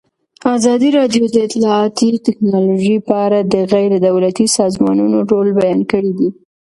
ازادي 0.55 0.89
راډیو 0.97 1.23
د 1.29 1.35
اطلاعاتی 1.47 2.09
تکنالوژي 2.27 2.95
په 3.07 3.13
اړه 3.25 3.39
د 3.43 3.55
غیر 3.73 3.91
دولتي 4.07 4.45
سازمانونو 4.57 5.17
رول 5.31 5.47
بیان 5.59 5.79
کړی. 5.91 6.13